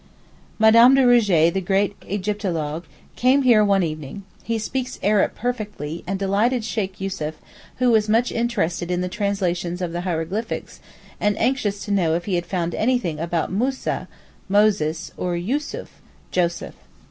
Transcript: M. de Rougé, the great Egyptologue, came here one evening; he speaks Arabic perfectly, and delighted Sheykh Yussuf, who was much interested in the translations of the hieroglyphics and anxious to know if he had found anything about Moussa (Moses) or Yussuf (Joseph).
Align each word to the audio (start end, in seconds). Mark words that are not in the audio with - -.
M. 0.59 0.73
de 0.73 1.01
Rougé, 1.03 1.53
the 1.53 1.61
great 1.61 1.95
Egyptologue, 2.07 2.85
came 3.15 3.43
here 3.43 3.63
one 3.63 3.83
evening; 3.83 4.23
he 4.43 4.57
speaks 4.57 4.97
Arabic 5.03 5.35
perfectly, 5.35 6.03
and 6.07 6.17
delighted 6.17 6.63
Sheykh 6.63 6.99
Yussuf, 6.99 7.35
who 7.75 7.91
was 7.91 8.09
much 8.09 8.31
interested 8.31 8.89
in 8.89 9.01
the 9.01 9.07
translations 9.09 9.79
of 9.79 9.91
the 9.91 10.01
hieroglyphics 10.01 10.79
and 11.19 11.37
anxious 11.37 11.85
to 11.85 11.91
know 11.91 12.15
if 12.15 12.25
he 12.25 12.33
had 12.33 12.47
found 12.47 12.73
anything 12.73 13.19
about 13.19 13.51
Moussa 13.51 14.07
(Moses) 14.49 15.11
or 15.17 15.37
Yussuf 15.37 16.01
(Joseph). 16.31 16.73